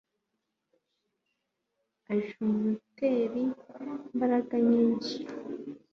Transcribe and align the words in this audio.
aj'umuter'imbaraga 2.11 4.55
nyinshi 4.69 5.17